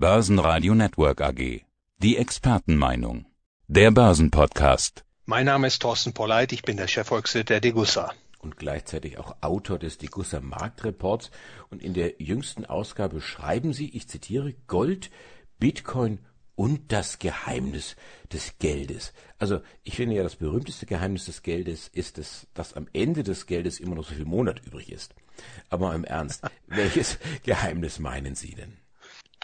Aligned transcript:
Börsenradio 0.00 0.76
Network 0.76 1.20
AG. 1.20 1.62
Die 1.96 2.18
Expertenmeinung. 2.18 3.26
Der 3.66 3.90
Börsenpodcast. 3.90 5.04
Mein 5.24 5.46
Name 5.46 5.66
ist 5.66 5.82
Thorsten 5.82 6.12
Polleit, 6.12 6.52
ich 6.52 6.62
bin 6.62 6.76
der 6.76 6.86
Chefvolkswirt 6.86 7.48
der 7.48 7.60
Degussa. 7.60 8.12
Und 8.38 8.56
gleichzeitig 8.56 9.18
auch 9.18 9.34
Autor 9.40 9.80
des 9.80 9.98
Degussa 9.98 10.38
Marktreports. 10.38 11.32
Und 11.70 11.82
in 11.82 11.94
der 11.94 12.22
jüngsten 12.22 12.64
Ausgabe 12.64 13.20
schreiben 13.20 13.72
Sie, 13.72 13.88
ich 13.88 14.06
zitiere, 14.06 14.54
Gold, 14.68 15.10
Bitcoin 15.58 16.20
und 16.54 16.92
das 16.92 17.18
Geheimnis 17.18 17.96
des 18.32 18.56
Geldes. 18.60 19.12
Also 19.38 19.62
ich 19.82 19.96
finde 19.96 20.14
ja, 20.14 20.22
das 20.22 20.36
berühmteste 20.36 20.86
Geheimnis 20.86 21.24
des 21.24 21.42
Geldes 21.42 21.88
ist 21.88 22.18
es, 22.18 22.46
dass 22.54 22.74
am 22.74 22.86
Ende 22.92 23.24
des 23.24 23.46
Geldes 23.46 23.80
immer 23.80 23.96
noch 23.96 24.08
so 24.08 24.14
viel 24.14 24.26
Monat 24.26 24.64
übrig 24.64 24.92
ist. 24.92 25.16
Aber 25.70 25.92
im 25.92 26.04
Ernst, 26.04 26.42
welches 26.68 27.18
Geheimnis 27.42 27.98
meinen 27.98 28.36
Sie 28.36 28.54
denn? 28.54 28.76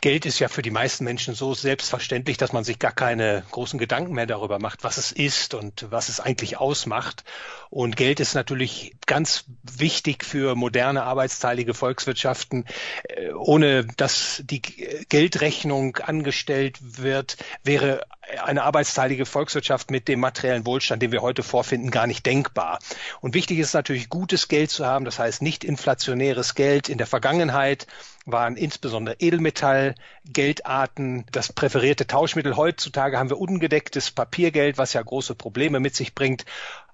Geld 0.05 0.27
ist 0.27 0.39
ja 0.39 0.49
für 0.49 0.61
die 0.61 0.71
meisten 0.71 1.03
Menschen 1.03 1.35
so 1.35 1.55
selbstverständlich, 1.55 2.37
dass 2.37 2.53
man 2.53 2.63
sich 2.63 2.79
gar 2.79 2.93
keine 2.93 3.43
großen 3.53 3.79
Gedanken 3.79 4.13
mehr 4.13 4.27
darüber 4.27 4.59
macht, 4.59 4.85
was 4.85 4.99
es 4.99 5.13
ist 5.13 5.55
und 5.55 5.87
was 5.89 6.11
es 6.11 6.21
eigentlich 6.21 6.59
ausmacht. 6.59 7.25
Und 7.71 7.97
Geld 7.97 8.21
ist 8.21 8.35
natürlich 8.35 8.97
ganz 9.07 9.47
wichtig 9.63 10.23
für 10.23 10.57
moderne 10.57 11.05
arbeitsteilige 11.05 11.73
Volkswirtschaften. 11.73 12.67
Äh, 13.05 13.33
ohne 13.33 13.87
dass 13.97 14.43
die 14.45 14.61
Geldrechnung 14.61 15.97
angestellt 15.97 16.77
wird, 16.83 17.39
wäre 17.63 18.03
eine 18.43 18.63
arbeitsteilige 18.63 19.27
Volkswirtschaft 19.27 19.91
mit 19.91 20.09
dem 20.09 20.21
materiellen 20.21 20.67
Wohlstand, 20.67 21.03
den 21.03 21.13
wir 21.13 21.23
heute 21.23 21.43
vorfinden, 21.43 21.91
gar 21.91 22.07
nicht 22.07 22.25
denkbar. 22.27 22.79
Und 23.21 23.35
wichtig 23.35 23.59
ist 23.59 23.75
natürlich, 23.75 24.09
gutes 24.09 24.49
Geld 24.49 24.71
zu 24.71 24.87
haben, 24.87 25.05
das 25.05 25.19
heißt 25.19 25.43
nicht 25.43 25.65
inflationäres 25.65 26.55
Geld. 26.55 26.89
In 26.89 26.99
der 26.99 27.07
Vergangenheit 27.07 27.87
waren 28.27 28.57
insbesondere 28.57 29.17
Edelmetall-Geldarten 29.19 31.27
das 31.31 31.53
präferierte 31.53 32.07
Tauschmittel. 32.07 32.57
Heutzutage 32.57 33.19
haben 33.19 33.31
wir 33.31 33.39
ungedecktes 33.39 34.11
Papiergeld, 34.11 34.79
was 34.79 34.95
ja 34.95 35.03
große 35.03 35.35
Probleme 35.35 35.81
mit 35.81 35.95
sich 35.95 36.15
bringt. 36.15 36.47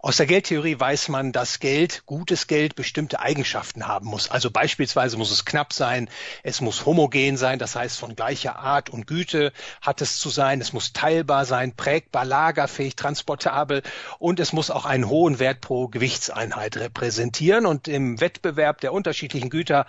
Aus 0.02 0.16
der 0.16 0.24
Geldtheorie 0.24 0.80
weiß 0.80 1.10
man, 1.10 1.30
dass 1.30 1.60
Geld, 1.60 2.04
gutes 2.06 2.46
Geld, 2.46 2.74
bestimmte 2.74 3.20
Eigenschaften 3.20 3.86
haben 3.86 4.06
muss. 4.06 4.30
Also 4.30 4.50
beispielsweise 4.50 5.18
muss 5.18 5.30
es 5.30 5.44
knapp 5.44 5.74
sein, 5.74 6.08
es 6.42 6.62
muss 6.62 6.86
homogen 6.86 7.36
sein, 7.36 7.58
das 7.58 7.76
heißt 7.76 7.98
von 7.98 8.16
gleicher 8.16 8.58
Art 8.58 8.88
und 8.88 9.06
Güte 9.06 9.52
hat 9.82 10.00
es 10.00 10.18
zu 10.18 10.30
sein, 10.30 10.62
es 10.62 10.72
muss 10.72 10.94
teilbar 10.94 11.44
sein, 11.44 11.76
prägbar, 11.76 12.24
lagerfähig, 12.24 12.96
transportabel 12.96 13.82
und 14.18 14.40
es 14.40 14.54
muss 14.54 14.70
auch 14.70 14.86
einen 14.86 15.06
hohen 15.06 15.38
Wert 15.38 15.60
pro 15.60 15.88
Gewichtseinheit 15.88 16.78
repräsentieren. 16.78 17.66
Und 17.66 17.86
im 17.86 18.22
Wettbewerb 18.22 18.80
der 18.80 18.94
unterschiedlichen 18.94 19.50
Güter 19.50 19.84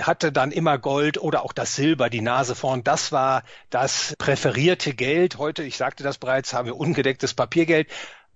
hatte 0.00 0.32
dann 0.32 0.52
immer 0.52 0.78
Gold 0.78 1.18
oder 1.18 1.44
auch 1.44 1.52
das 1.52 1.76
Silber 1.76 2.08
die 2.08 2.22
Nase 2.22 2.54
vorn. 2.54 2.82
Das 2.82 3.12
war 3.12 3.42
das 3.68 4.14
präferierte 4.16 4.94
Geld. 4.94 5.36
Heute, 5.36 5.62
ich 5.64 5.76
sagte 5.76 6.02
das 6.02 6.16
bereits, 6.16 6.54
haben 6.54 6.64
wir 6.64 6.78
ungedecktes 6.78 7.34
Papiergeld. 7.34 7.88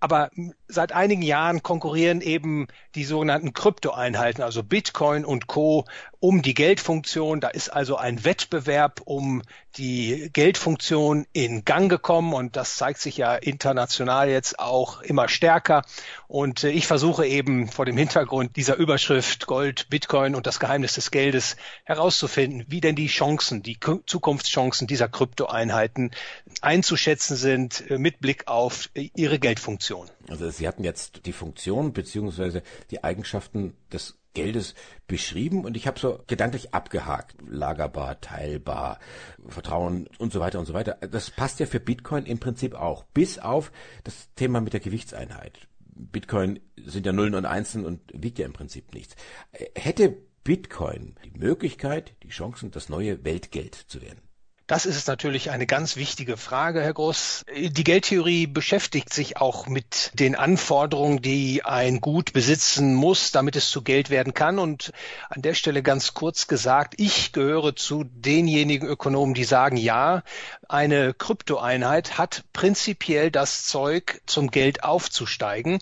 Aber 0.04 0.28
seit 0.68 0.92
einigen 0.92 1.22
Jahren 1.22 1.62
konkurrieren 1.62 2.20
eben 2.20 2.66
die 2.94 3.04
sogenannten 3.04 3.54
Kryptoeinheiten, 3.54 4.44
also 4.44 4.62
Bitcoin 4.62 5.24
und 5.24 5.46
Co. 5.46 5.86
um 6.24 6.40
die 6.40 6.54
Geldfunktion. 6.54 7.40
Da 7.40 7.48
ist 7.48 7.68
also 7.68 7.96
ein 7.96 8.24
Wettbewerb 8.24 9.02
um 9.04 9.42
die 9.76 10.30
Geldfunktion 10.32 11.26
in 11.34 11.66
Gang 11.66 11.90
gekommen 11.90 12.32
und 12.32 12.56
das 12.56 12.76
zeigt 12.76 12.98
sich 12.98 13.18
ja 13.18 13.34
international 13.34 14.30
jetzt 14.30 14.58
auch 14.58 15.02
immer 15.02 15.28
stärker. 15.28 15.82
Und 16.26 16.64
äh, 16.64 16.70
ich 16.70 16.86
versuche 16.86 17.26
eben 17.26 17.68
vor 17.68 17.84
dem 17.84 17.98
Hintergrund 17.98 18.56
dieser 18.56 18.76
Überschrift 18.76 19.46
Gold, 19.46 19.90
Bitcoin 19.90 20.34
und 20.34 20.46
das 20.46 20.60
Geheimnis 20.60 20.94
des 20.94 21.10
Geldes 21.10 21.56
herauszufinden, 21.84 22.64
wie 22.68 22.80
denn 22.80 22.96
die 22.96 23.08
Chancen, 23.08 23.62
die 23.62 23.78
Zukunftschancen 24.06 24.86
dieser 24.86 25.08
Kryptoeinheiten 25.08 26.12
einzuschätzen 26.62 27.36
sind 27.36 27.90
äh, 27.90 27.98
mit 27.98 28.20
Blick 28.20 28.48
auf 28.48 28.88
ihre 28.94 29.38
Geldfunktion. 29.38 30.08
Also 30.30 30.48
Sie 30.48 30.66
hatten 30.66 30.84
jetzt 30.84 31.26
die 31.26 31.34
Funktion 31.34 31.92
beziehungsweise 31.92 32.62
die 32.90 33.04
Eigenschaften 33.04 33.76
des 33.92 34.16
Geldes 34.34 34.74
beschrieben 35.06 35.64
und 35.64 35.76
ich 35.76 35.86
habe 35.86 35.98
so 35.98 36.22
gedanklich 36.26 36.74
abgehakt. 36.74 37.36
Lagerbar, 37.48 38.20
teilbar, 38.20 38.98
Vertrauen 39.48 40.08
und 40.18 40.32
so 40.32 40.40
weiter 40.40 40.58
und 40.58 40.66
so 40.66 40.74
weiter. 40.74 40.98
Das 41.10 41.30
passt 41.30 41.60
ja 41.60 41.66
für 41.66 41.80
Bitcoin 41.80 42.26
im 42.26 42.38
Prinzip 42.38 42.74
auch, 42.74 43.04
bis 43.04 43.38
auf 43.38 43.72
das 44.02 44.28
Thema 44.34 44.60
mit 44.60 44.72
der 44.72 44.80
Gewichtseinheit. 44.80 45.68
Bitcoin 45.78 46.60
sind 46.76 47.06
ja 47.06 47.12
Nullen 47.12 47.34
und 47.34 47.46
Einsen 47.46 47.86
und 47.86 48.00
wiegt 48.12 48.38
ja 48.38 48.46
im 48.46 48.52
Prinzip 48.52 48.92
nichts. 48.92 49.14
Hätte 49.74 50.16
Bitcoin 50.42 51.14
die 51.24 51.38
Möglichkeit, 51.38 52.14
die 52.22 52.28
Chancen, 52.28 52.70
das 52.70 52.88
neue 52.88 53.24
Weltgeld 53.24 53.74
zu 53.74 54.02
werden? 54.02 54.20
Das 54.66 54.86
ist 54.86 55.08
natürlich 55.08 55.50
eine 55.50 55.66
ganz 55.66 55.96
wichtige 55.96 56.38
Frage, 56.38 56.80
Herr 56.80 56.94
Groß. 56.94 57.44
Die 57.54 57.84
Geldtheorie 57.84 58.46
beschäftigt 58.46 59.12
sich 59.12 59.36
auch 59.36 59.66
mit 59.66 60.10
den 60.14 60.34
Anforderungen, 60.34 61.20
die 61.20 61.62
ein 61.62 62.00
Gut 62.00 62.32
besitzen 62.32 62.94
muss, 62.94 63.30
damit 63.30 63.56
es 63.56 63.68
zu 63.68 63.82
Geld 63.82 64.08
werden 64.08 64.32
kann. 64.32 64.58
Und 64.58 64.92
an 65.28 65.42
der 65.42 65.52
Stelle 65.52 65.82
ganz 65.82 66.14
kurz 66.14 66.46
gesagt, 66.46 66.94
ich 66.96 67.32
gehöre 67.32 67.76
zu 67.76 68.04
denjenigen 68.04 68.88
Ökonomen, 68.88 69.34
die 69.34 69.44
sagen, 69.44 69.76
ja, 69.76 70.22
eine 70.74 71.14
Kryptoeinheit 71.14 72.18
hat 72.18 72.44
prinzipiell 72.52 73.30
das 73.30 73.66
Zeug, 73.66 74.20
zum 74.26 74.50
Geld 74.50 74.84
aufzusteigen. 74.84 75.78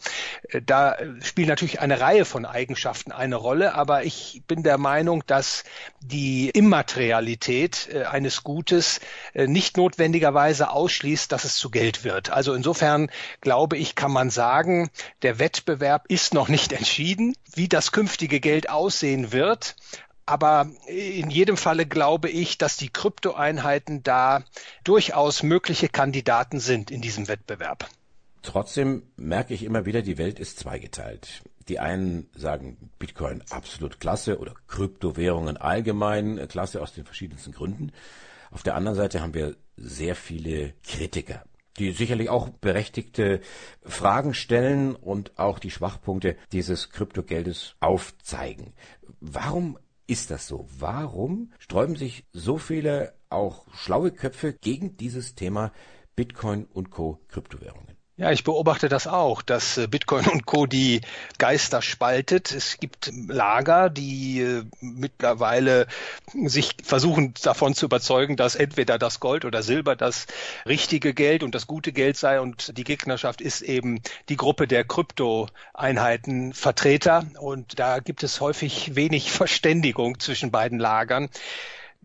Da 0.64 0.97
spielt 1.20 1.48
natürlich 1.48 1.80
eine 1.80 2.00
Reihe 2.00 2.25
von 2.25 2.47
Eigenschaften 2.47 3.10
eine 3.10 3.36
Rolle, 3.36 3.75
aber 3.75 4.04
ich 4.04 4.42
bin 4.47 4.62
der 4.62 4.78
Meinung, 4.78 5.25
dass 5.26 5.64
die 6.00 6.50
Immaterialität 6.50 7.88
äh, 7.92 8.04
eines 8.04 8.44
Gutes 8.44 8.52
Gutes 8.52 9.00
äh, 9.32 9.47
nicht 9.47 9.78
notwendigerweise 9.78 10.70
ausschließt, 10.70 11.32
dass 11.32 11.44
es 11.44 11.56
zu 11.56 11.70
Geld 11.70 12.04
wird. 12.04 12.31
Also 12.31 12.52
insofern 12.52 13.10
glaube 13.41 13.78
ich, 13.78 13.94
kann 13.94 14.12
man 14.12 14.28
sagen, 14.28 14.91
der 15.22 15.38
Wettbewerb 15.38 16.04
ist 16.08 16.34
noch 16.34 16.48
nicht 16.48 16.72
entschieden, 16.72 17.34
wie 17.54 17.69
das 17.69 17.92
künftige 17.92 18.41
Geld 18.41 18.69
aussehen 18.69 19.32
wird. 19.32 19.75
Aber 20.27 20.71
in 20.87 21.31
jedem 21.31 21.56
Falle 21.56 21.87
glaube 21.87 22.31
ich, 22.31 22.59
dass 22.59 22.77
die 22.77 22.88
Kryptoeinheiten 22.88 24.03
da 24.03 24.44
durchaus 24.84 25.43
mögliche 25.43 25.88
Kandidaten 25.88 26.60
sind 26.60 26.91
in 26.91 27.00
diesem 27.00 27.28
Wettbewerb. 27.28 27.88
Trotzdem 28.43 29.05
merke 29.16 29.55
ich 29.55 29.62
immer 29.62 29.87
wieder, 29.87 30.03
die 30.03 30.19
Welt 30.19 30.38
ist 30.38 30.59
zweigeteilt. 30.59 31.43
Die 31.69 31.78
einen 31.78 32.28
sagen 32.34 32.91
Bitcoin 32.99 33.43
absolut 33.50 34.00
klasse 34.00 34.38
oder 34.38 34.55
Kryptowährungen 34.66 35.56
allgemein 35.56 36.49
klasse 36.49 36.82
aus 36.82 36.93
den 36.93 37.05
verschiedensten 37.05 37.53
Gründen. 37.53 37.93
Auf 38.50 38.62
der 38.62 38.75
anderen 38.75 38.97
Seite 38.97 39.21
haben 39.21 39.34
wir 39.34 39.56
sehr 39.77 40.16
viele 40.16 40.75
Kritiker, 40.82 41.44
die 41.78 41.93
sicherlich 41.93 42.28
auch 42.28 42.49
berechtigte 42.49 43.41
Fragen 43.84 44.34
stellen 44.34 44.94
und 44.97 45.38
auch 45.38 45.59
die 45.59 45.71
Schwachpunkte 45.71 46.37
dieses 46.50 46.91
Kryptogeldes 46.91 47.77
aufzeigen. 47.81 48.72
Warum 49.21 49.78
ist 50.06 50.30
das 50.30 50.46
so? 50.46 50.68
Warum 50.78 51.52
sträuben 51.58 51.96
sich 51.96 52.26
so 52.32 52.58
viele 52.58 53.14
auch 53.28 53.66
schlaue 53.74 54.12
Köpfe 54.12 54.52
gegen 54.52 54.96
dieses 54.96 55.34
Thema 55.34 55.72
Bitcoin 56.16 56.66
und 56.66 56.90
Co. 56.90 57.20
Kryptowährungen? 57.28 57.96
Ja, 58.19 58.31
ich 58.31 58.45
beobachte 58.45 58.91
das 58.91 59.06
auch, 59.06 59.41
dass 59.41 59.78
äh, 59.78 59.87
Bitcoin 59.87 60.27
und 60.28 60.45
Co. 60.45 60.67
die 60.67 61.00
Geister 61.39 61.81
spaltet. 61.81 62.53
Es 62.53 62.78
gibt 62.78 63.11
Lager, 63.27 63.89
die 63.89 64.41
äh, 64.41 64.65
mittlerweile 64.81 65.87
sich 66.45 66.77
versuchen 66.84 67.33
davon 67.43 67.75
zu 67.75 67.87
überzeugen, 67.87 68.37
dass 68.37 68.55
entweder 68.55 68.99
das 68.99 69.19
Gold 69.19 69.47
oder 69.47 69.62
Silber 69.62 69.97
das 69.97 70.27
richtige 70.67 71.15
Geld 71.15 71.43
und 71.43 71.55
das 71.55 71.67
gute 71.67 71.93
Geld 71.93 72.19
sei 72.19 72.39
und 72.39 72.77
die 72.77 72.84
Gegnerschaft 72.84 73.41
ist 73.41 73.62
eben 73.62 74.03
die 74.29 74.37
Gruppe 74.37 74.69
der 74.69 74.84
Kryptoeinheiten 74.84 76.53
Vertreter 76.53 77.25
und 77.41 77.79
da 77.79 78.00
gibt 78.00 78.23
es 78.25 78.43
häufig 78.43 78.94
wenig 78.94 79.33
Verständigung 79.33 80.21
zwischen 80.21 80.50
beiden 80.50 80.79
Lagern. 80.79 81.31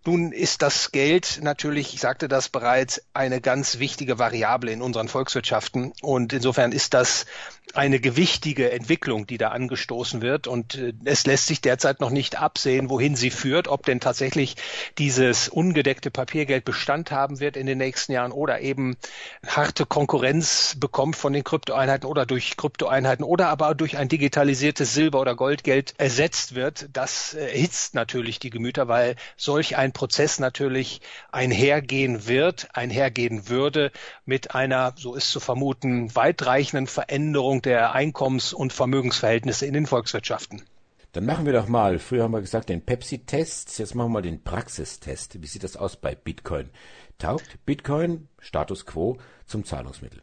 Nun 0.06 0.32
ist 0.32 0.62
das 0.62 0.92
Geld 0.92 1.40
natürlich, 1.42 1.94
ich 1.94 2.00
sagte 2.00 2.28
das 2.28 2.50
bereits, 2.50 3.02
eine 3.14 3.42
ganz 3.42 3.80
wichtige 3.80 4.20
Variable 4.20 4.72
in 4.72 4.82
unseren 4.82 5.08
Volkswirtschaften. 5.08 5.94
Und 6.02 6.34
insofern 6.34 6.72
ist 6.72 6.94
das 6.94 7.26
eine 7.74 8.00
gewichtige 8.00 8.72
Entwicklung, 8.72 9.28
die 9.28 9.38
da 9.38 9.50
angestoßen 9.50 10.22
wird. 10.22 10.48
Und 10.48 10.76
äh, 10.76 10.94
es 11.06 11.26
lässt 11.26 11.48
sich 11.48 11.62
derzeit 11.62 12.00
noch 12.00 12.10
nicht 12.10 12.40
absehen, 12.40 12.90
wohin 12.90 13.16
sie 13.16 13.30
führt, 13.30 13.68
ob 13.68 13.86
denn 13.86 14.00
tatsächlich 14.00 14.56
dieses 14.98 15.50
ungedeckte 15.50 16.12
Papiergeld 16.12 16.66
Bestand 16.66 17.12
haben 17.12 17.40
wird 17.40 17.58
in 17.58 17.68
den 17.68 17.78
nächsten 17.78 18.14
Jahren 18.14 18.32
oder 18.32 18.62
eben 18.62 18.98
harte 19.46 19.86
Konkurrenz 19.86 20.76
bekommt 20.80 21.16
von 21.16 21.34
den 21.34 21.44
Kryptoeinheiten 21.44 22.08
oder 22.08 22.26
durch 22.26 22.58
Kryptoeinheiten 22.58 23.24
oder 23.24 23.50
aber 23.50 23.76
durch 23.76 23.98
ein 23.98 24.10
digitalisiertes 24.10 24.94
Silber- 24.94 25.22
oder 25.22 25.36
Goldgeld 25.36 25.94
ersetzt 25.98 26.56
wird. 26.56 26.90
Das 26.94 27.34
erhitzt 27.34 27.96
natürlich 27.96 28.40
die 28.40 28.50
Gemüter, 28.50 28.88
weil 28.88 29.16
solch 29.36 29.78
ein 29.78 29.92
Prozess 29.92 30.40
natürlich 30.40 31.02
einhergehen 31.32 32.28
wird, 32.28 32.70
einhergehen 32.74 33.50
würde 33.50 33.92
mit 34.26 34.56
einer, 34.56 34.94
so 34.98 35.16
ist 35.16 35.32
zu 35.32 35.40
vermuten, 35.40 36.16
weitreichenden 36.16 36.88
Veränderung 36.88 37.57
der 37.66 37.94
Einkommens- 37.94 38.54
und 38.54 38.74
Vermögensverhältnisse 38.74 39.66
in 39.66 39.74
den 39.74 39.86
Volkswirtschaften. 39.86 40.64
Dann 41.14 41.26
machen 41.26 41.46
wir 41.46 41.54
doch 41.54 41.68
mal, 41.68 42.00
früher 42.00 42.24
haben 42.24 42.34
wir 42.34 42.42
gesagt, 42.42 42.70
den 42.70 42.86
Pepsi-Test, 42.86 43.80
jetzt 43.80 43.96
machen 43.96 44.10
wir 44.10 44.14
mal 44.14 44.22
den 44.22 44.44
Praxistest. 44.44 45.42
Wie 45.42 45.48
sieht 45.48 45.64
das 45.64 45.78
aus 45.78 45.96
bei 45.96 46.14
Bitcoin? 46.16 46.70
Taugt 47.18 47.66
Bitcoin, 47.66 48.28
Status 48.40 48.86
quo, 48.86 49.18
zum 49.46 49.66
Zahlungsmittel? 49.66 50.22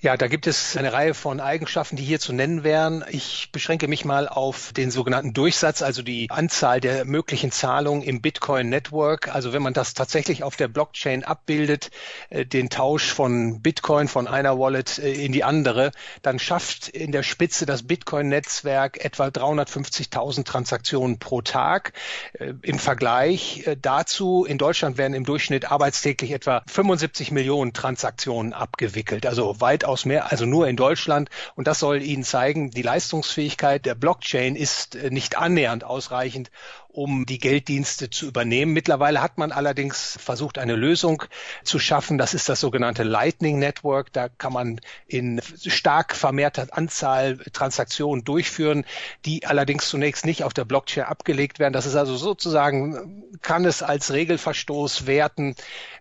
Ja, 0.00 0.16
da 0.16 0.28
gibt 0.28 0.46
es 0.46 0.76
eine 0.76 0.92
Reihe 0.92 1.12
von 1.12 1.40
Eigenschaften, 1.40 1.96
die 1.96 2.04
hier 2.04 2.20
zu 2.20 2.32
nennen 2.32 2.62
wären. 2.62 3.04
Ich 3.10 3.50
beschränke 3.50 3.88
mich 3.88 4.04
mal 4.04 4.28
auf 4.28 4.72
den 4.72 4.92
sogenannten 4.92 5.32
Durchsatz, 5.34 5.82
also 5.82 6.02
die 6.02 6.30
Anzahl 6.30 6.80
der 6.80 7.04
möglichen 7.04 7.50
Zahlungen 7.50 8.02
im 8.02 8.22
Bitcoin 8.22 8.68
Network. 8.68 9.34
Also 9.34 9.52
wenn 9.52 9.60
man 9.60 9.72
das 9.72 9.94
tatsächlich 9.94 10.44
auf 10.44 10.54
der 10.54 10.68
Blockchain 10.68 11.24
abbildet, 11.24 11.90
äh, 12.30 12.46
den 12.46 12.70
Tausch 12.70 13.12
von 13.12 13.60
Bitcoin 13.60 14.06
von 14.06 14.28
einer 14.28 14.56
Wallet 14.56 15.00
äh, 15.00 15.10
in 15.14 15.32
die 15.32 15.42
andere, 15.42 15.90
dann 16.22 16.38
schafft 16.38 16.86
in 16.86 17.10
der 17.10 17.24
Spitze 17.24 17.66
das 17.66 17.82
Bitcoin 17.82 18.28
Netzwerk 18.28 19.04
etwa 19.04 19.26
350.000 19.26 20.44
Transaktionen 20.44 21.18
pro 21.18 21.42
Tag. 21.42 21.92
Äh, 22.34 22.52
Im 22.62 22.78
Vergleich 22.78 23.68
dazu, 23.82 24.44
in 24.44 24.58
Deutschland 24.58 24.96
werden 24.96 25.14
im 25.14 25.24
Durchschnitt 25.24 25.72
arbeitstäglich 25.72 26.30
etwa 26.30 26.62
75 26.68 27.32
Millionen 27.32 27.72
Transaktionen 27.72 28.52
abgewickelt, 28.52 29.26
also 29.26 29.60
weit 29.60 29.87
weitaus 29.88 30.04
mehr, 30.04 30.30
also 30.30 30.44
nur 30.44 30.68
in 30.68 30.76
Deutschland. 30.76 31.30
Und 31.54 31.66
das 31.66 31.78
soll 31.78 32.02
Ihnen 32.02 32.24
zeigen, 32.24 32.70
die 32.70 32.82
Leistungsfähigkeit 32.82 33.86
der 33.86 33.94
Blockchain 33.94 34.54
ist 34.54 34.94
äh, 34.94 35.10
nicht 35.10 35.38
annähernd 35.38 35.82
ausreichend, 35.82 36.50
um 36.88 37.26
die 37.26 37.38
Gelddienste 37.38 38.10
zu 38.10 38.26
übernehmen. 38.26 38.72
Mittlerweile 38.72 39.22
hat 39.22 39.38
man 39.38 39.52
allerdings 39.52 40.18
versucht, 40.20 40.58
eine 40.58 40.74
Lösung 40.74 41.22
zu 41.62 41.78
schaffen. 41.78 42.18
Das 42.18 42.34
ist 42.34 42.48
das 42.48 42.60
sogenannte 42.60 43.02
Lightning 43.02 43.58
Network. 43.58 44.12
Da 44.12 44.28
kann 44.28 44.52
man 44.52 44.80
in 45.06 45.40
stark 45.64 46.14
vermehrter 46.14 46.66
Anzahl 46.72 47.38
Transaktionen 47.52 48.24
durchführen, 48.24 48.84
die 49.24 49.46
allerdings 49.46 49.88
zunächst 49.88 50.26
nicht 50.26 50.44
auf 50.44 50.52
der 50.52 50.64
Blockchain 50.64 51.04
abgelegt 51.04 51.58
werden. 51.58 51.72
Das 51.72 51.86
ist 51.86 51.94
also 51.94 52.16
sozusagen, 52.16 53.22
kann 53.42 53.64
es 53.64 53.82
als 53.82 54.12
Regelverstoß 54.12 55.06
werten. 55.06 55.54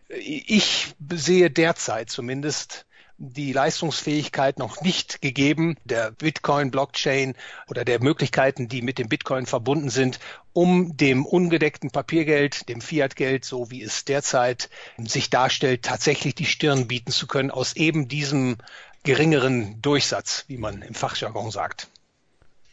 Ich 0.10 0.96
sehe 1.12 1.52
derzeit 1.52 2.10
zumindest 2.10 2.87
die 3.18 3.52
Leistungsfähigkeit 3.52 4.60
noch 4.60 4.82
nicht 4.82 5.22
gegeben 5.22 5.76
der 5.86 6.12
Bitcoin-Blockchain 6.12 7.36
oder 7.68 7.84
der 7.84 8.02
Möglichkeiten, 8.02 8.68
die 8.68 8.82
mit 8.82 9.00
dem 9.00 9.10
Bitcoin 9.10 9.46
verbunden 9.46 9.90
sind, 9.90 10.20
um 10.54 10.96
dem 10.98 11.26
ungedeckten 11.26 11.90
Papiergeld, 11.90 12.70
dem 12.70 12.82
Fiat-Geld, 12.82 13.44
so 13.44 13.72
wie 13.72 13.82
es 13.82 14.06
derzeit 14.06 14.70
sich 14.98 15.30
darstellt, 15.30 15.84
tatsächlich 15.84 16.36
die 16.36 16.46
Stirn 16.46 16.88
bieten 16.88 17.12
zu 17.12 17.28
können 17.28 17.52
aus 17.52 17.76
eben 17.76 18.08
diesem 18.08 18.58
geringeren 19.04 19.82
Durchsatz, 19.82 20.46
wie 20.48 20.58
man 20.58 20.82
im 20.82 20.94
Fachjargon 20.94 21.50
sagt 21.50 21.88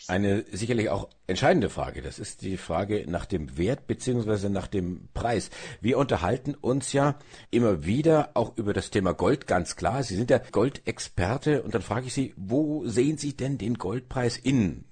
eine 0.09 0.45
sicherlich 0.53 0.91
auch 0.91 1.09
entscheidende 1.27 1.71
Frage. 1.71 2.03
Das 2.03 2.19
ist 2.19 2.43
die 2.43 2.56
Frage 2.56 3.05
nach 3.09 3.27
dem 3.27 3.56
Wert 3.56 3.87
beziehungsweise 3.87 4.51
nach 4.51 4.67
dem 4.67 5.09
Preis. 5.15 5.51
Wir 5.81 5.99
unterhalten 5.99 6.55
uns 6.55 6.93
ja 6.93 7.19
immer 7.51 7.85
wieder 7.85 8.31
auch 8.35 8.56
über 8.56 8.73
das 8.73 8.91
Thema 8.91 9.15
Gold, 9.15 9.47
ganz 9.47 9.77
klar. 9.77 10.03
Sie 10.03 10.17
sind 10.17 10.31
ja 10.31 10.39
Goldexperte 10.39 11.62
und 11.62 11.75
dann 11.75 11.83
frage 11.83 12.06
ich 12.06 12.15
Sie, 12.15 12.35
wo 12.37 12.87
sehen 12.87 13.19
Sie 13.19 13.37
denn 13.37 13.59
den 13.59 13.75
Goldpreis 13.75 14.37
in 14.37 14.85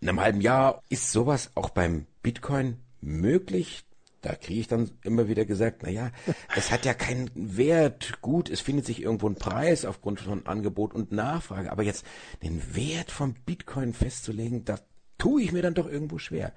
einem 0.00 0.20
halben 0.20 0.40
Jahr? 0.40 0.82
Ist 0.88 1.12
sowas 1.12 1.50
auch 1.54 1.70
beim 1.70 2.06
Bitcoin 2.22 2.78
möglich? 3.00 3.84
Da 4.20 4.34
kriege 4.34 4.60
ich 4.60 4.68
dann 4.68 4.90
immer 5.02 5.28
wieder 5.28 5.44
gesagt, 5.44 5.82
na 5.82 5.90
ja, 5.90 6.10
es 6.54 6.70
hat 6.70 6.84
ja 6.84 6.94
keinen 6.94 7.30
Wert. 7.34 8.20
Gut, 8.20 8.50
es 8.50 8.60
findet 8.60 8.86
sich 8.86 9.02
irgendwo 9.02 9.28
ein 9.28 9.36
Preis 9.36 9.84
aufgrund 9.84 10.20
von 10.20 10.46
Angebot 10.46 10.94
und 10.94 11.12
Nachfrage, 11.12 11.72
aber 11.72 11.82
jetzt 11.82 12.04
den 12.42 12.74
Wert 12.74 13.10
vom 13.10 13.34
Bitcoin 13.34 13.94
festzulegen, 13.94 14.64
da 14.64 14.78
tue 15.18 15.42
ich 15.42 15.52
mir 15.52 15.62
dann 15.62 15.74
doch 15.74 15.88
irgendwo 15.88 16.18
schwer. 16.18 16.52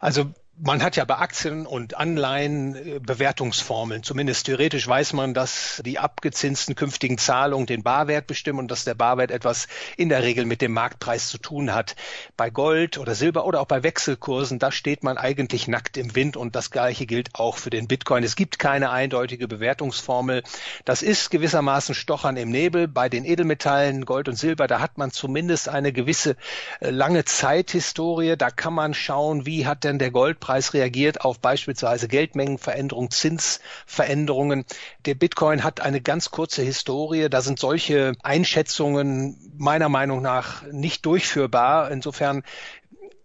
Also 0.00 0.32
man 0.58 0.82
hat 0.82 0.96
ja 0.96 1.04
bei 1.04 1.16
Aktien 1.16 1.66
und 1.66 1.96
Anleihen 1.96 2.74
äh, 2.74 3.00
Bewertungsformeln. 3.00 4.02
Zumindest 4.02 4.46
theoretisch 4.46 4.86
weiß 4.86 5.14
man, 5.14 5.32
dass 5.32 5.82
die 5.84 5.98
abgezinsten 5.98 6.74
künftigen 6.74 7.16
Zahlungen 7.16 7.66
den 7.66 7.82
Barwert 7.82 8.26
bestimmen 8.26 8.58
und 8.58 8.70
dass 8.70 8.84
der 8.84 8.94
Barwert 8.94 9.30
etwas 9.30 9.66
in 9.96 10.10
der 10.10 10.22
Regel 10.22 10.44
mit 10.44 10.60
dem 10.60 10.72
Marktpreis 10.72 11.28
zu 11.28 11.38
tun 11.38 11.74
hat. 11.74 11.96
Bei 12.36 12.50
Gold 12.50 12.98
oder 12.98 13.14
Silber 13.14 13.46
oder 13.46 13.60
auch 13.60 13.66
bei 13.66 13.82
Wechselkursen, 13.82 14.58
da 14.58 14.70
steht 14.70 15.02
man 15.02 15.16
eigentlich 15.16 15.68
nackt 15.68 15.96
im 15.96 16.14
Wind 16.14 16.36
und 16.36 16.54
das 16.54 16.70
Gleiche 16.70 17.06
gilt 17.06 17.34
auch 17.34 17.56
für 17.56 17.70
den 17.70 17.88
Bitcoin. 17.88 18.22
Es 18.22 18.36
gibt 18.36 18.58
keine 18.58 18.90
eindeutige 18.90 19.48
Bewertungsformel. 19.48 20.42
Das 20.84 21.02
ist 21.02 21.30
gewissermaßen 21.30 21.94
Stochern 21.94 22.36
im 22.36 22.50
Nebel. 22.50 22.88
Bei 22.88 23.08
den 23.08 23.24
Edelmetallen 23.24 24.04
Gold 24.04 24.28
und 24.28 24.36
Silber, 24.36 24.66
da 24.66 24.80
hat 24.80 24.98
man 24.98 25.12
zumindest 25.12 25.70
eine 25.70 25.92
gewisse 25.92 26.36
äh, 26.80 26.90
lange 26.90 27.24
Zeithistorie. 27.24 28.36
Da 28.36 28.50
kann 28.50 28.74
man 28.74 28.92
schauen, 28.92 29.46
wie 29.46 29.66
hat 29.66 29.84
denn 29.84 29.98
der 29.98 30.10
Gold 30.10 30.41
Goldpreis 30.42 30.74
reagiert 30.74 31.20
auf 31.24 31.38
beispielsweise 31.38 32.08
Geldmengenveränderungen, 32.08 33.10
Zinsveränderungen. 33.10 34.64
Der 35.06 35.14
Bitcoin 35.14 35.62
hat 35.62 35.80
eine 35.80 36.00
ganz 36.00 36.32
kurze 36.32 36.62
Historie. 36.62 37.28
Da 37.30 37.40
sind 37.42 37.60
solche 37.60 38.14
Einschätzungen 38.22 39.52
meiner 39.56 39.88
Meinung 39.88 40.20
nach 40.20 40.64
nicht 40.72 41.06
durchführbar. 41.06 41.92
Insofern 41.92 42.42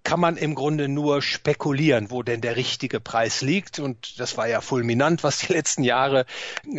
kann 0.07 0.21
man 0.21 0.37
im 0.37 0.55
Grunde 0.55 0.87
nur 0.87 1.21
spekulieren, 1.21 2.11
wo 2.11 2.23
denn 2.23 2.39
der 2.39 2.55
richtige 2.55 3.01
Preis 3.01 3.41
liegt. 3.41 3.77
Und 3.77 4.21
das 4.21 4.37
war 4.37 4.47
ja 4.47 4.61
fulminant, 4.61 5.21
was 5.21 5.39
die 5.39 5.51
letzten 5.51 5.83
Jahre 5.83 6.25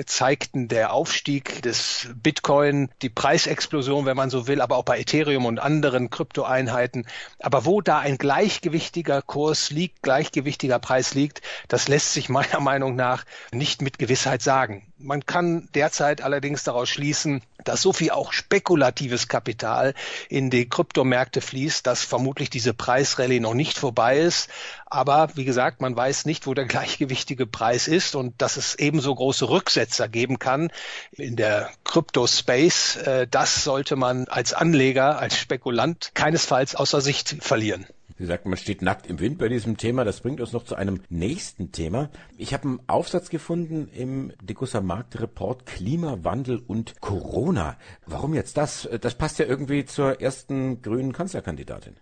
zeigten. 0.07 0.67
Der 0.69 0.95
Aufstieg 0.95 1.61
des 1.61 2.09
Bitcoin, 2.15 2.89
die 3.03 3.11
Preisexplosion, 3.11 4.07
wenn 4.07 4.17
man 4.17 4.31
so 4.31 4.47
will, 4.47 4.63
aber 4.63 4.79
auch 4.79 4.85
bei 4.85 4.99
Ethereum 4.99 5.45
und 5.45 5.59
anderen 5.59 6.09
Kryptoeinheiten. 6.09 7.07
Aber 7.39 7.67
wo 7.67 7.83
da 7.83 7.99
ein 7.99 8.17
gleichgewichtiger 8.17 9.21
Kurs 9.21 9.71
liegt, 9.71 10.03
gleichgewichtiger 10.03 10.79
Preis 10.79 11.13
liegt, 11.13 11.43
das 11.69 11.87
lässt 11.87 12.15
sich 12.15 12.31
meiner 12.31 12.61
Meinung 12.61 12.97
nach 12.97 13.27
nicht 13.53 13.83
mit 13.83 13.99
Gewissheit 13.99 14.41
sagen. 14.41 14.91
Man 14.97 15.27
kann 15.27 15.69
derzeit 15.75 16.23
allerdings 16.23 16.65
daraus 16.65 16.89
schließen, 16.89 17.43
dass 17.69 17.83
so 17.83 17.93
viel 17.93 18.11
auch 18.11 18.33
spekulatives 18.33 19.29
Kapital 19.29 19.95
in 20.29 20.51
die 20.51 20.69
Kryptomärkte 20.69 21.41
fließt, 21.41 21.87
dass 21.87 22.03
vermutlich 22.03 22.51
diese 22.51 22.75
Preisrallye 22.75 23.41
noch 23.41 23.55
nicht 23.55 23.79
vorbei 23.79 24.19
ist. 24.19 24.49
Aber 24.87 25.29
wie 25.35 25.45
gesagt, 25.45 25.81
man 25.81 25.95
weiß 25.95 26.25
nicht, 26.25 26.47
wo 26.47 26.55
der 26.55 26.65
gleichgewichtige 26.65 27.47
Preis 27.47 27.87
ist 27.87 28.15
und 28.15 28.41
dass 28.41 28.57
es 28.57 28.75
ebenso 28.77 29.15
große 29.15 29.49
Rücksetzer 29.49 30.09
geben 30.09 30.39
kann 30.39 30.71
in 31.13 31.37
der 31.37 31.71
Kryptospace. 31.85 32.97
Äh, 32.97 33.27
das 33.31 33.65
sollte 33.65 33.97
man 33.97 34.27
als 34.29 34.55
Anleger, 34.55 35.19
als 35.19 35.37
Spekulant 35.37 36.13
keinesfalls 36.15 36.75
außer 36.75 37.01
Sicht 37.01 37.37
verlieren. 37.41 37.87
Sie 38.19 38.27
sagten, 38.27 38.51
man 38.51 38.59
steht 38.59 38.83
nackt 38.83 39.07
im 39.07 39.21
Wind 39.21 39.39
bei 39.39 39.49
diesem 39.49 39.77
Thema. 39.77 40.05
Das 40.05 40.21
bringt 40.21 40.41
uns 40.41 40.53
noch 40.53 40.65
zu 40.65 40.75
einem 40.75 41.03
nächsten 41.09 41.71
Thema. 41.71 42.11
Ich 42.37 42.53
habe 42.53 42.65
einen 42.65 42.81
Aufsatz 42.89 43.31
gefunden 43.31 43.89
im 43.95 44.33
Degussa 44.43 44.81
Marktreport 44.81 45.67
Klimawandel 45.67 46.59
und 46.59 47.01
Corona. 47.01 47.77
Warum 48.07 48.35
jetzt 48.35 48.57
das? 48.57 48.89
Das 49.01 49.15
passt 49.15 49.39
ja 49.39 49.47
irgendwie 49.47 49.85
zur 49.85 50.21
ersten 50.21 50.83
grünen 50.83 51.13
Kanzlerkandidatin. 51.13 51.95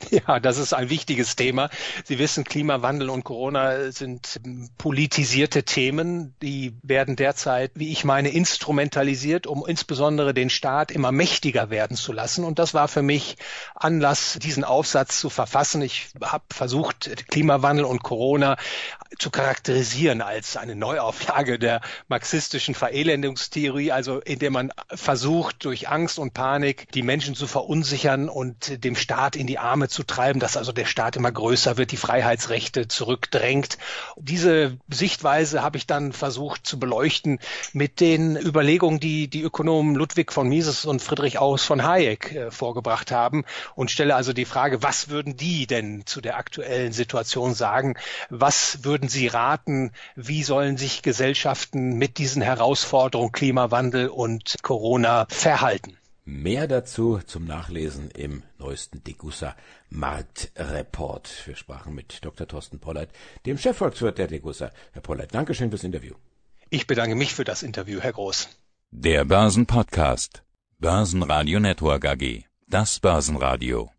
Ja, 0.10 0.40
das 0.40 0.58
ist 0.58 0.72
ein 0.72 0.90
wichtiges 0.90 1.36
Thema. 1.36 1.70
Sie 2.04 2.18
wissen, 2.18 2.44
Klimawandel 2.44 3.10
und 3.10 3.24
Corona 3.24 3.92
sind 3.92 4.40
politisierte 4.78 5.62
Themen. 5.62 6.34
Die 6.42 6.74
werden 6.82 7.16
derzeit, 7.16 7.72
wie 7.74 7.92
ich 7.92 8.04
meine, 8.04 8.30
instrumentalisiert, 8.30 9.46
um 9.46 9.64
insbesondere 9.66 10.34
den 10.34 10.50
Staat 10.50 10.90
immer 10.90 11.12
mächtiger 11.12 11.70
werden 11.70 11.96
zu 11.96 12.12
lassen. 12.12 12.44
Und 12.44 12.58
das 12.58 12.74
war 12.74 12.88
für 12.88 13.02
mich 13.02 13.36
Anlass, 13.74 14.38
diesen 14.42 14.64
Aufsatz 14.64 15.20
zu 15.20 15.30
verfassen. 15.30 15.82
Ich 15.82 16.08
habe 16.22 16.44
versucht, 16.50 17.28
Klimawandel 17.28 17.84
und 17.84 18.02
Corona 18.02 18.56
zu 19.18 19.30
charakterisieren 19.30 20.22
als 20.22 20.56
eine 20.56 20.76
Neuauflage 20.76 21.58
der 21.58 21.80
marxistischen 22.08 22.74
Verelendungstheorie, 22.74 23.92
also 23.92 24.20
indem 24.20 24.54
man 24.54 24.72
versucht, 24.88 25.64
durch 25.64 25.88
Angst 25.88 26.18
und 26.18 26.32
Panik 26.32 26.90
die 26.92 27.02
Menschen 27.02 27.34
zu 27.34 27.46
verunsichern 27.46 28.28
und 28.28 28.82
dem 28.84 28.96
Staat 28.96 29.36
in 29.36 29.46
die 29.46 29.58
Arme 29.58 29.88
zu 29.90 30.02
treiben, 30.02 30.40
dass 30.40 30.56
also 30.56 30.72
der 30.72 30.86
Staat 30.86 31.16
immer 31.16 31.32
größer 31.32 31.76
wird, 31.76 31.92
die 31.92 31.96
Freiheitsrechte 31.96 32.88
zurückdrängt. 32.88 33.78
Diese 34.16 34.78
Sichtweise 34.88 35.62
habe 35.62 35.76
ich 35.76 35.86
dann 35.86 36.12
versucht 36.12 36.66
zu 36.66 36.78
beleuchten 36.78 37.38
mit 37.72 38.00
den 38.00 38.36
Überlegungen, 38.36 39.00
die 39.00 39.28
die 39.28 39.42
Ökonomen 39.42 39.94
Ludwig 39.94 40.32
von 40.32 40.48
Mises 40.48 40.84
und 40.84 41.02
Friedrich 41.02 41.38
August 41.38 41.66
von 41.66 41.84
Hayek 41.84 42.32
äh, 42.32 42.50
vorgebracht 42.50 43.12
haben 43.12 43.44
und 43.74 43.90
stelle 43.90 44.14
also 44.14 44.32
die 44.32 44.44
Frage, 44.44 44.82
was 44.82 45.08
würden 45.08 45.36
die 45.36 45.66
denn 45.66 46.06
zu 46.06 46.20
der 46.20 46.36
aktuellen 46.36 46.92
Situation 46.92 47.54
sagen? 47.54 47.96
Was 48.30 48.84
würden 48.84 49.08
sie 49.08 49.26
raten? 49.26 49.92
Wie 50.16 50.42
sollen 50.42 50.76
sich 50.76 51.02
Gesellschaften 51.02 51.94
mit 51.96 52.18
diesen 52.18 52.42
Herausforderungen 52.42 53.32
Klimawandel 53.32 54.08
und 54.08 54.56
Corona 54.62 55.26
verhalten? 55.28 55.99
Mehr 56.30 56.68
dazu 56.68 57.18
zum 57.26 57.44
Nachlesen 57.44 58.08
im 58.12 58.44
neuesten 58.56 59.02
Degussa 59.02 59.56
Marktreport. 59.88 61.28
Wir 61.44 61.56
sprachen 61.56 61.92
mit 61.92 62.24
Dr. 62.24 62.46
Thorsten 62.46 62.78
Polleit, 62.78 63.10
dem 63.46 63.58
Chefvolkswirt 63.58 64.16
der 64.16 64.28
Degussa. 64.28 64.70
Herr 64.92 65.02
Polleit, 65.02 65.34
Dankeschön 65.34 65.70
fürs 65.70 65.82
Interview. 65.82 66.14
Ich 66.70 66.86
bedanke 66.86 67.16
mich 67.16 67.34
für 67.34 67.42
das 67.42 67.64
Interview, 67.64 67.98
Herr 68.00 68.12
Groß. 68.12 68.48
Der 68.92 69.24
Börsenpodcast. 69.24 70.44
Börsenradio 70.78 71.58
Network 71.58 72.04
AG. 72.04 72.44
Das 72.68 73.00
Börsenradio. 73.00 73.88